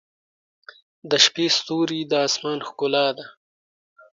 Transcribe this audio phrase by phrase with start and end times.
[1.09, 3.25] •د شپې ستوري د آسمان ښکلا ده.